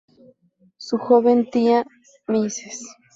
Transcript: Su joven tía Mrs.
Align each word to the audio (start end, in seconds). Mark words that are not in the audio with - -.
Su 0.79 0.97
joven 0.97 1.47
tía 1.51 1.85
Mrs. 2.27 2.81